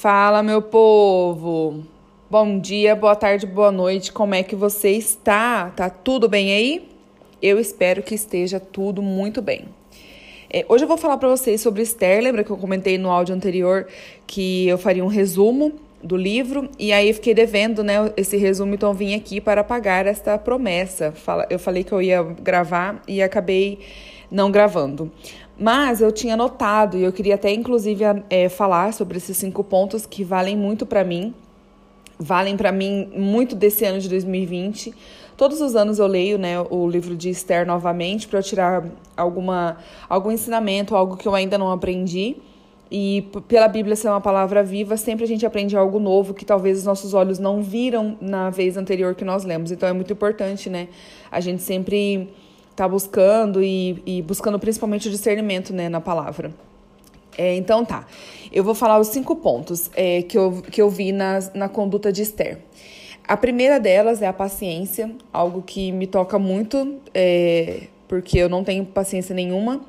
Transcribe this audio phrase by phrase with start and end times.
[0.00, 1.84] Fala, meu povo!
[2.30, 4.10] Bom dia, boa tarde, boa noite.
[4.10, 5.68] Como é que você está?
[5.68, 6.88] Tá tudo bem aí?
[7.42, 9.66] Eu espero que esteja tudo muito bem.
[10.48, 12.22] É, hoje eu vou falar para vocês sobre Esther.
[12.22, 13.88] Lembra que eu comentei no áudio anterior
[14.26, 18.94] que eu faria um resumo do livro e aí fiquei devendo, né, esse resumo, então
[18.94, 21.12] vim aqui para pagar esta promessa.
[21.50, 23.80] Eu falei que eu ia gravar e acabei
[24.30, 25.12] não gravando.
[25.60, 30.06] Mas eu tinha notado e eu queria até inclusive é, falar sobre esses cinco pontos
[30.06, 31.34] que valem muito para mim,
[32.18, 34.94] valem para mim muito desse ano de 2020.
[35.36, 39.76] Todos os anos eu leio né, o livro de Esther novamente para eu tirar alguma,
[40.08, 42.36] algum ensinamento, algo que eu ainda não aprendi.
[42.90, 46.78] E pela Bíblia ser uma palavra viva, sempre a gente aprende algo novo que talvez
[46.78, 49.70] os nossos olhos não viram na vez anterior que nós lemos.
[49.70, 50.88] Então é muito importante, né?
[51.30, 52.30] A gente sempre
[52.80, 56.50] está buscando e, e, buscando principalmente o discernimento né, na palavra.
[57.36, 58.06] É, então tá,
[58.50, 62.10] eu vou falar os cinco pontos é, que, eu, que eu vi na, na conduta
[62.10, 62.58] de Esther.
[63.28, 68.64] A primeira delas é a paciência, algo que me toca muito, é, porque eu não
[68.64, 69.82] tenho paciência nenhuma,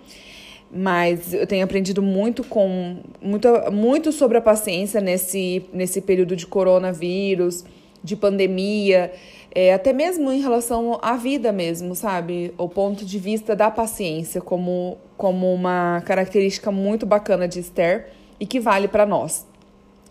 [0.69, 6.45] mas eu tenho aprendido muito com muito, muito sobre a paciência nesse, nesse período de
[6.45, 7.65] coronavírus,
[8.03, 9.11] de pandemia,
[9.53, 12.53] é, até mesmo em relação à vida mesmo, sabe?
[12.57, 18.45] O ponto de vista da paciência como, como uma característica muito bacana de Esther e
[18.45, 19.45] que vale para nós,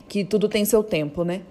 [0.09, 1.43] que tudo tem seu tempo, né?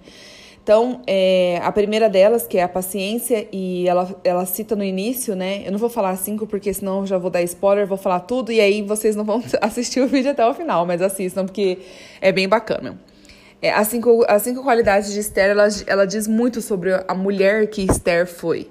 [0.70, 5.36] Então, é, a primeira delas, que é a paciência, e ela, ela cita no início,
[5.36, 5.64] né?
[5.66, 8.52] Eu não vou falar cinco, porque senão eu já vou dar spoiler, vou falar tudo,
[8.52, 11.80] e aí vocês não vão assistir o vídeo até o final, mas assistam, porque
[12.22, 13.00] é bem bacana.
[13.62, 17.68] É, as, cinco, as cinco qualidades de Esther, ela, ela diz muito sobre a mulher
[17.68, 18.70] que Esther foi.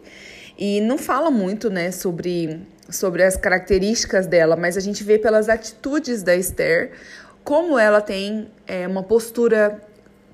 [0.58, 5.48] E não fala muito, né, sobre, sobre as características dela, mas a gente vê pelas
[5.48, 6.92] atitudes da Esther
[7.44, 9.80] como ela tem é, uma postura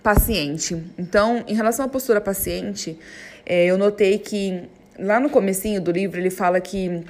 [0.03, 0.77] paciente.
[0.99, 2.99] Então, em relação à postura paciente,
[3.47, 7.05] é, eu notei que lá no comecinho do livro ele fala que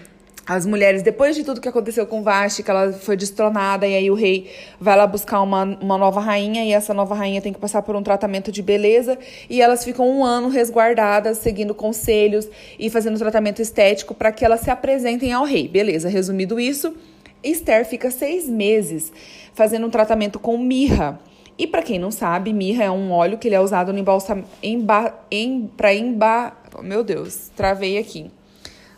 [0.46, 4.10] as mulheres, depois de tudo que aconteceu com Vashti, que ela foi destronada, e aí
[4.10, 7.58] o rei vai lá buscar uma, uma nova rainha, e essa nova rainha tem que
[7.58, 9.18] passar por um tratamento de beleza,
[9.48, 12.46] e elas ficam um ano resguardadas, seguindo conselhos
[12.78, 15.66] e fazendo tratamento estético para que elas se apresentem ao rei.
[15.66, 16.94] Beleza, resumido isso,
[17.42, 19.12] Esther fica seis meses
[19.54, 21.18] fazendo um tratamento com mirra.
[21.56, 24.44] E para quem não sabe, mirra é um óleo que ele é usado no embalsam,
[24.62, 28.30] emba, em, para emba, meu Deus, travei aqui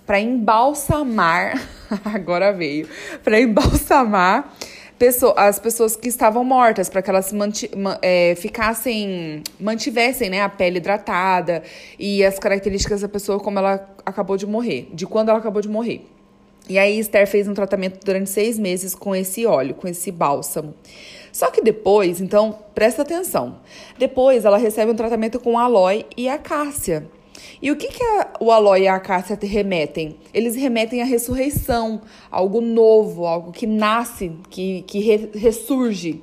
[0.06, 1.60] para embalsamar,
[2.04, 2.88] agora veio,
[3.24, 4.54] para embalsamar
[4.98, 10.48] pessoa, as pessoas que estavam mortas, para que elas manti, é, ficassem, mantivessem né, a
[10.48, 11.62] pele hidratada
[11.98, 15.68] e as características da pessoa como ela acabou de morrer, de quando ela acabou de
[15.68, 16.06] morrer.
[16.68, 20.74] E aí Esther fez um tratamento durante seis meses com esse óleo, com esse bálsamo.
[21.30, 23.58] Só que depois, então, presta atenção.
[23.98, 27.06] Depois ela recebe um tratamento com aloe e acácia.
[27.60, 30.16] E o que, que a, o aloe e a acácia remetem?
[30.32, 36.22] Eles remetem à ressurreição, algo novo, algo que nasce, que, que re, ressurge.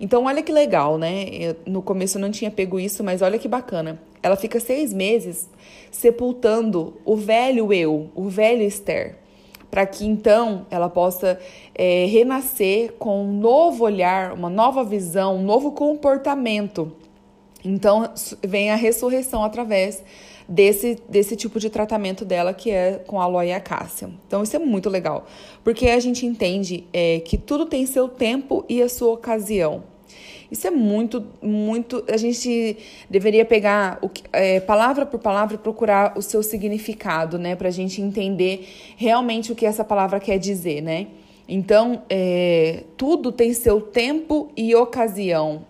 [0.00, 1.26] Então, olha que legal, né?
[1.30, 4.00] Eu, no começo eu não tinha pego isso, mas olha que bacana.
[4.22, 5.48] Ela fica seis meses
[5.90, 9.16] sepultando o velho eu, o velho Esther,
[9.70, 11.38] para que então ela possa
[11.74, 16.92] é, renascer com um novo olhar, uma nova visão, um novo comportamento.
[17.64, 18.08] Então,
[18.46, 20.02] vem a ressurreição através
[20.48, 24.10] desse, desse tipo de tratamento dela, que é com aloe e acácia.
[24.26, 25.26] Então, isso é muito legal,
[25.64, 29.84] porque a gente entende é, que tudo tem seu tempo e a sua ocasião.
[30.50, 32.04] Isso é muito, muito.
[32.08, 32.76] A gente
[33.10, 37.56] deveria pegar o, é, palavra por palavra e procurar o seu significado, né?
[37.56, 41.08] Para a gente entender realmente o que essa palavra quer dizer, né?
[41.48, 45.64] Então, é, tudo tem seu tempo e ocasião.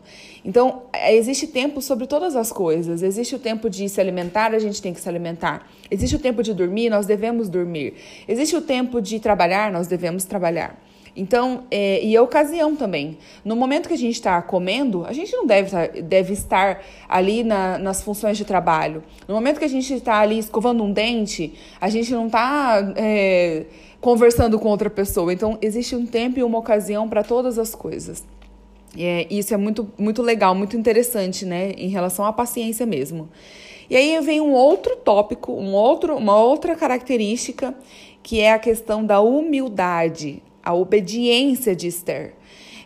[0.45, 3.03] Então, é, existe tempo sobre todas as coisas.
[3.03, 5.69] Existe o tempo de se alimentar, a gente tem que se alimentar.
[5.91, 7.95] Existe o tempo de dormir, nós devemos dormir.
[8.28, 10.81] Existe o tempo de trabalhar, nós devemos trabalhar.
[11.17, 13.17] Então, é, e a ocasião também.
[13.45, 17.43] No momento que a gente está comendo, a gente não deve, tá, deve estar ali
[17.43, 19.03] na, nas funções de trabalho.
[19.27, 23.65] No momento que a gente está ali escovando um dente, a gente não está é,
[24.07, 25.33] conversando com outra pessoa.
[25.33, 28.25] Então, existe um tempo e uma ocasião para todas as coisas.
[28.97, 31.73] É, isso é muito, muito legal, muito interessante, né?
[31.73, 33.29] Em relação à paciência mesmo.
[33.91, 37.75] E aí vem um outro tópico, um outro, uma outra característica,
[38.23, 42.35] que é a questão da humildade, a obediência de Esther.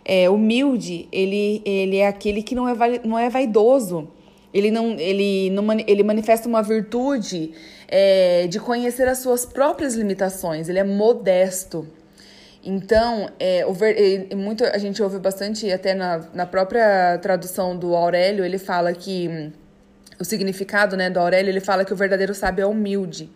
[0.03, 2.75] É, humilde, ele, ele é aquele que não é,
[3.05, 4.09] não é vaidoso.
[4.53, 7.53] Ele, não, ele, não, ele manifesta uma virtude
[7.87, 10.69] é, de conhecer as suas próprias limitações.
[10.69, 11.87] Ele é modesto.
[12.63, 13.65] Então, é,
[14.35, 19.51] muito, a gente ouve bastante, até na, na própria tradução do Aurélio, ele fala que
[20.19, 23.31] o significado né, do Aurélio, ele fala que o verdadeiro sábio é humilde.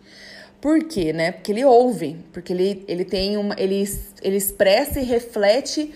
[0.61, 1.31] Por quê, né?
[1.31, 3.55] Porque ele ouve, porque ele, ele tem uma.
[3.57, 3.83] Ele,
[4.21, 5.93] ele expressa e reflete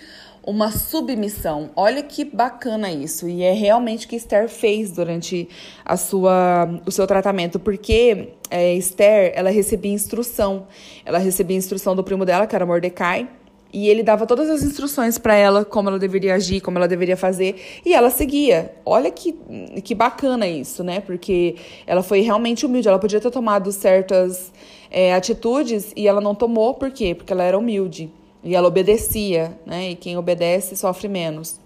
[0.50, 1.70] uma submissão.
[1.76, 3.30] Olha que bacana isso.
[3.30, 5.48] E é realmente o que Esther fez durante
[5.86, 10.66] a sua, o seu tratamento, porque é, Esther, ela recebia instrução.
[11.06, 13.30] Ela recebia instrução do primo dela, que era Mordecai,
[13.72, 17.16] e ele dava todas as instruções para ela, como ela deveria agir, como ela deveria
[17.16, 18.74] fazer, e ela seguia.
[18.84, 19.34] Olha que,
[19.84, 21.00] que bacana isso, né?
[21.00, 22.88] Porque ela foi realmente humilde.
[22.88, 24.52] Ela podia ter tomado certas
[24.90, 27.14] é, atitudes e ela não tomou, por quê?
[27.14, 28.12] Porque ela era humilde.
[28.44, 29.92] E ela obedecia, né?
[29.92, 31.60] E quem obedece sofre menos.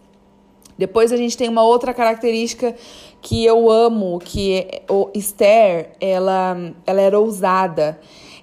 [0.78, 2.76] Depois a gente tem uma outra característica
[3.22, 8.00] que eu amo, que é, o Esther, ela, ela era ousada.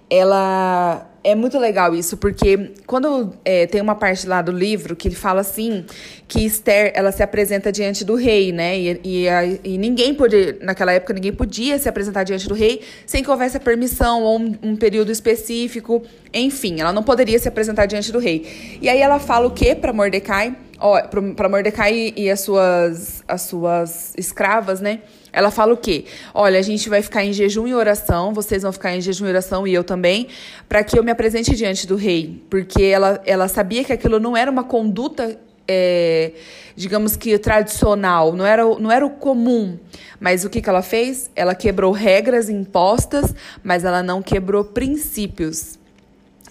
[0.09, 5.09] Ela é muito legal isso, porque quando é, tem uma parte lá do livro que
[5.09, 5.85] ele fala assim,
[6.27, 8.79] que Esther, ela se apresenta diante do rei, né?
[8.79, 12.83] E, e, a, e ninguém podia, naquela época, ninguém podia se apresentar diante do rei
[13.05, 16.03] sem que houvesse a permissão ou um, um período específico.
[16.33, 18.79] Enfim, ela não poderia se apresentar diante do rei.
[18.81, 20.57] E aí ela fala o quê para Mordecai?
[20.79, 20.99] Ó,
[21.37, 25.01] para Mordecai e as suas, as suas escravas, né?
[25.33, 26.05] Ela fala o quê?
[26.35, 29.29] Olha, a gente vai ficar em jejum e oração, vocês vão ficar em jejum e
[29.29, 30.29] oração e eu também,
[30.69, 32.43] para que eu me apresente diante do rei.
[32.51, 35.39] Porque ela, ela sabia que aquilo não era uma conduta,
[35.69, 36.33] é,
[36.75, 39.79] digamos que tradicional, não era, não era o comum.
[40.19, 41.31] Mas o que, que ela fez?
[41.35, 45.79] Ela quebrou regras impostas, mas ela não quebrou princípios.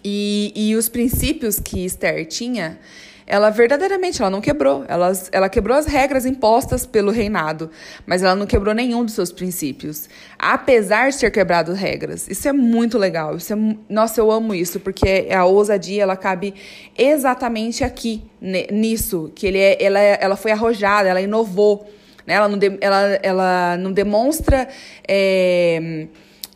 [0.04, 2.80] E, e os princípios que Esther tinha
[3.30, 4.84] ela verdadeiramente ela não quebrou.
[4.88, 7.70] Ela, ela quebrou as regras impostas pelo reinado,
[8.06, 12.28] mas ela não quebrou nenhum dos seus princípios, apesar de ter quebrado regras.
[12.28, 13.38] Isso é muito legal.
[13.38, 16.56] Isso é, nossa, eu amo isso, porque a ousadia ela cabe
[16.98, 21.88] exatamente aqui, nisso, que ele é, ela, ela foi arrojada, ela inovou.
[22.26, 22.34] Né?
[22.34, 24.68] Ela, não de, ela, ela não demonstra
[25.08, 26.08] é,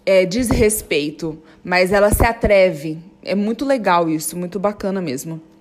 [0.04, 2.98] é, desrespeito, mas ela se atreve.
[3.24, 5.52] É muito legal isso, muito bacana mesmo.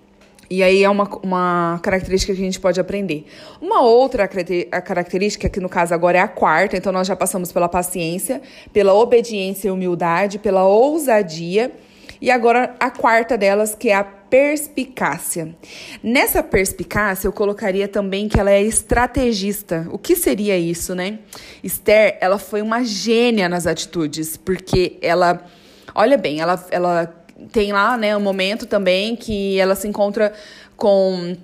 [0.53, 3.25] E aí é uma, uma característica que a gente pode aprender.
[3.59, 7.71] Uma outra característica, que no caso agora é a quarta, então nós já passamos pela
[7.71, 11.73] paciência, pela obediência e humildade, pela ousadia.
[12.21, 15.57] E agora a quarta delas, que é a perspicácia.
[16.03, 19.89] Nessa perspicácia, eu colocaria também que ela é estrategista.
[19.91, 21.21] O que seria isso, né?
[21.65, 25.43] Esther, ela foi uma gênia nas atitudes, porque ela,
[25.95, 30.33] olha bem, ela, ela tem lá, né, um momento também que ela se encontra
[30.77, 31.37] com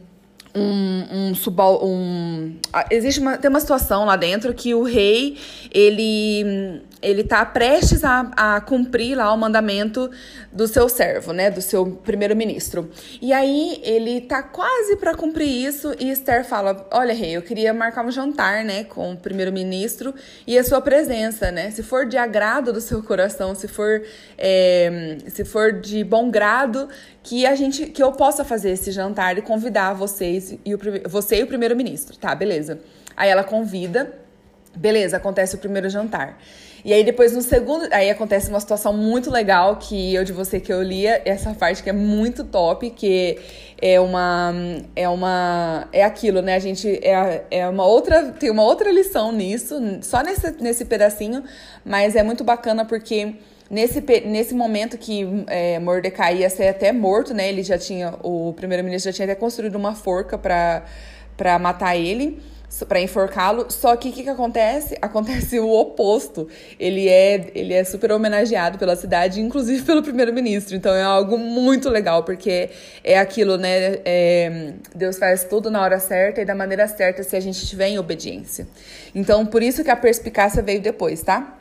[0.55, 2.57] um, um, subal, um
[2.91, 5.37] existe uma, tem uma situação lá dentro que o rei
[5.73, 10.11] ele ele está prestes a, a cumprir lá o mandamento
[10.53, 12.91] do seu servo, né, do seu primeiro-ministro.
[13.21, 17.73] E aí ele tá quase para cumprir isso e Esther fala: "Olha, rei, eu queria
[17.73, 20.15] marcar um jantar, né, com o primeiro-ministro
[20.47, 21.71] e a sua presença, né?
[21.71, 24.03] Se for de agrado do seu coração, se for
[24.37, 26.89] é, se for de bom grado,
[27.23, 31.41] que a gente que eu possa fazer esse jantar e convidar vocês e o você
[31.41, 32.35] e o primeiro-ministro, tá?
[32.35, 32.81] Beleza?
[33.17, 34.28] Aí ela convida,
[34.77, 35.17] beleza?
[35.17, 36.39] Acontece o primeiro jantar.
[36.85, 40.61] E aí depois no segundo, aí acontece uma situação muito legal que eu de você
[40.61, 43.39] que eu lia, essa parte que é muito top, que
[43.81, 44.53] é uma
[44.95, 46.55] é uma é aquilo, né?
[46.55, 51.43] A gente é, é uma outra tem uma outra lição nisso, só nesse nesse pedacinho,
[51.85, 53.35] mas é muito bacana porque
[53.71, 57.51] Nesse, nesse momento que é, Mordecai ia ser até morto, né?
[57.51, 62.41] Ele já tinha, o primeiro-ministro já tinha até construído uma forca para matar ele
[62.87, 63.71] para enforcá-lo.
[63.71, 64.97] Só que o que, que acontece?
[65.03, 66.49] Acontece o oposto.
[66.79, 70.77] Ele é, ele é super homenageado pela cidade, inclusive pelo primeiro-ministro.
[70.77, 72.71] Então é algo muito legal, porque
[73.03, 73.99] é aquilo, né?
[74.05, 77.89] É, Deus faz tudo na hora certa e da maneira certa se a gente estiver
[77.89, 78.67] em obediência.
[79.15, 81.55] Então, por isso que a perspicácia veio depois, tá?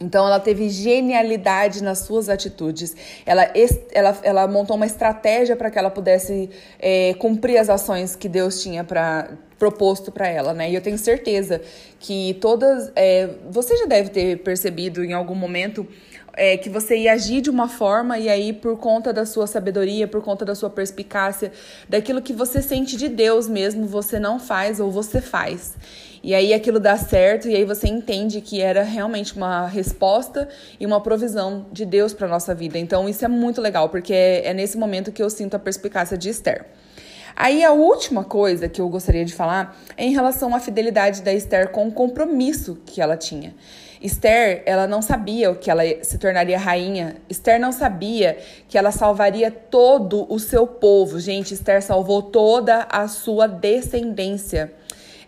[0.00, 2.94] Então, ela teve genialidade nas suas atitudes.
[3.24, 3.50] Ela,
[3.92, 8.62] ela, ela montou uma estratégia para que ela pudesse é, cumprir as ações que Deus
[8.62, 10.70] tinha para proposto para ela, né?
[10.70, 11.60] E eu tenho certeza
[11.98, 12.90] que todas.
[12.94, 15.86] É, você já deve ter percebido em algum momento
[16.36, 20.06] é, que você ia agir de uma forma e aí, por conta da sua sabedoria,
[20.06, 21.50] por conta da sua perspicácia,
[21.88, 25.74] daquilo que você sente de Deus mesmo, você não faz ou você faz.
[26.22, 30.48] E aí aquilo dá certo e aí você entende que era realmente uma resposta
[30.78, 32.78] e uma provisão de Deus para nossa vida.
[32.78, 36.18] Então isso é muito legal, porque é, é nesse momento que eu sinto a perspicácia
[36.18, 36.66] de Esther.
[37.36, 41.34] Aí a última coisa que eu gostaria de falar é em relação à fidelidade da
[41.34, 43.54] Esther com o compromisso que ela tinha.
[44.00, 47.16] Esther, ela não sabia que ela se tornaria rainha.
[47.28, 48.38] Esther não sabia
[48.68, 51.20] que ela salvaria todo o seu povo.
[51.20, 54.72] Gente, Esther salvou toda a sua descendência.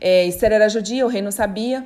[0.00, 1.84] É, Esther era judia, o rei não sabia,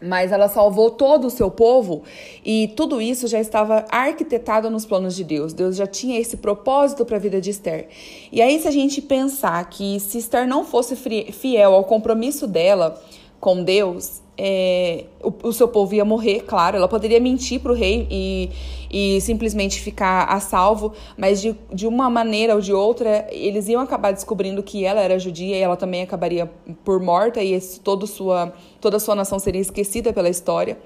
[0.00, 2.02] mas ela salvou todo o seu povo
[2.44, 5.52] e tudo isso já estava arquitetado nos planos de Deus.
[5.52, 7.88] Deus já tinha esse propósito para a vida de Esther.
[8.30, 13.00] E aí, se a gente pensar que se Esther não fosse fiel ao compromisso dela
[13.40, 16.76] com Deus, é, o, o, seu povo ia morrer, claro.
[16.76, 18.50] Ela poderia mentir para o rei e,
[18.90, 23.80] e simplesmente ficar a salvo, mas de, de uma maneira ou de outra, eles iam
[23.80, 26.50] acabar descobrindo que ela era judia e ela também acabaria
[26.84, 30.78] por morta e esse, todo sua, toda a sua nação seria esquecida pela história.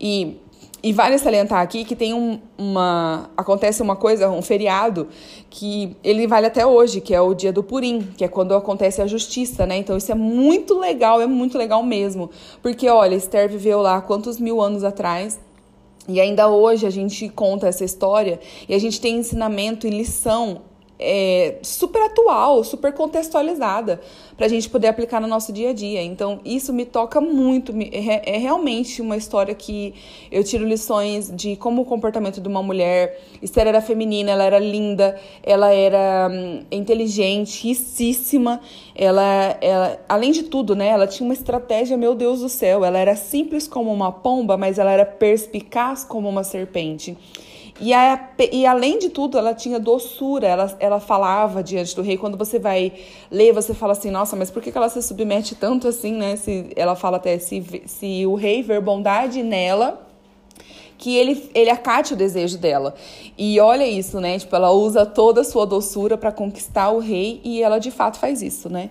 [0.00, 0.36] E
[0.86, 3.28] e vale salientar aqui que tem um, uma.
[3.36, 5.08] Acontece uma coisa, um feriado,
[5.50, 9.02] que ele vale até hoje, que é o dia do Purim, que é quando acontece
[9.02, 9.78] a justiça, né?
[9.78, 12.30] Então isso é muito legal, é muito legal mesmo.
[12.62, 15.40] Porque, olha, Esther viveu lá quantos mil anos atrás.
[16.06, 18.38] E ainda hoje a gente conta essa história
[18.68, 20.60] e a gente tem ensinamento e lição
[20.98, 24.00] é, super atual, super contextualizada
[24.36, 26.02] para a gente poder aplicar no nosso dia a dia.
[26.02, 27.72] Então, isso me toca muito.
[27.72, 29.94] É, é, realmente uma história que
[30.30, 33.20] eu tiro lições de como o comportamento de uma mulher.
[33.42, 38.60] Esther era feminina, ela era linda, ela era hum, inteligente, ricíssima.
[38.94, 42.84] Ela, ela, além de tudo, né, ela tinha uma estratégia, meu Deus do céu.
[42.84, 47.16] Ela era simples como uma pomba, mas ela era perspicaz como uma serpente.
[47.80, 52.16] E, a, e além de tudo, ela tinha doçura, ela, ela falava diante do rei.
[52.16, 52.92] Quando você vai
[53.30, 56.36] ler, você fala assim, nossa, mas por que ela se submete tanto assim, né?
[56.36, 60.05] Se, ela fala até, se, se o rei ver bondade nela,
[60.98, 62.94] que ele, ele acate o desejo dela.
[63.36, 64.38] E olha isso, né?
[64.38, 68.18] Tipo, ela usa toda a sua doçura para conquistar o rei e ela de fato
[68.18, 68.90] faz isso, né?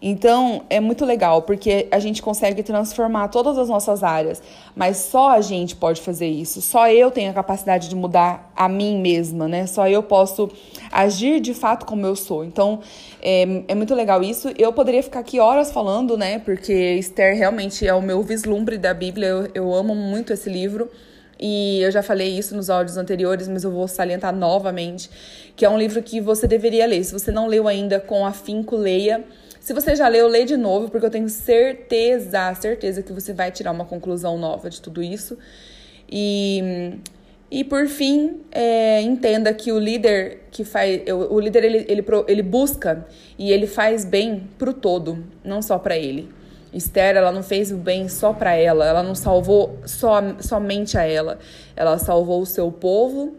[0.00, 4.42] Então, é muito legal, porque a gente consegue transformar todas as nossas áreas,
[4.74, 6.60] mas só a gente pode fazer isso.
[6.60, 9.66] Só eu tenho a capacidade de mudar a mim mesma, né?
[9.66, 10.50] Só eu posso
[10.92, 12.44] agir de fato como eu sou.
[12.44, 12.80] Então,
[13.22, 14.52] é, é muito legal isso.
[14.58, 16.38] Eu poderia ficar aqui horas falando, né?
[16.38, 19.26] Porque Esther realmente é o meu vislumbre da Bíblia.
[19.26, 20.90] Eu, eu amo muito esse livro.
[21.38, 25.10] E eu já falei isso nos áudios anteriores, mas eu vou salientar novamente,
[25.54, 27.04] que é um livro que você deveria ler.
[27.04, 29.24] Se você não leu ainda com afinco, leia.
[29.60, 33.50] Se você já leu, lê de novo, porque eu tenho certeza, certeza que você vai
[33.50, 35.36] tirar uma conclusão nova de tudo isso.
[36.10, 36.94] E,
[37.50, 41.02] e por fim, é, entenda que o líder que faz.
[41.28, 43.06] O líder ele, ele, ele busca
[43.38, 46.28] e ele faz bem pro todo, não só para ele.
[46.72, 51.04] Esther, ela não fez o bem só para ela, ela não salvou só, somente a
[51.04, 51.38] ela.
[51.74, 53.34] Ela salvou o seu povo,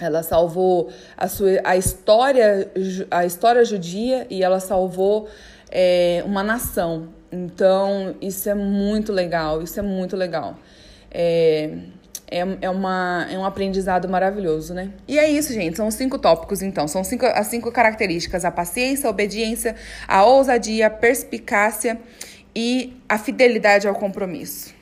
[0.00, 2.70] ela salvou a, sua, a, história,
[3.10, 5.28] a história judia e ela salvou
[5.70, 7.08] é, uma nação.
[7.30, 10.56] Então, isso é muito legal, isso é muito legal.
[11.10, 11.70] É,
[12.32, 14.90] é, é, uma, é um aprendizado maravilhoso, né?
[15.06, 15.76] E é isso, gente.
[15.76, 16.88] São cinco tópicos, então.
[16.88, 19.76] São cinco, as cinco características: a paciência, a obediência,
[20.08, 22.00] a ousadia, a perspicácia
[22.54, 24.74] e a fidelidade ao compromisso.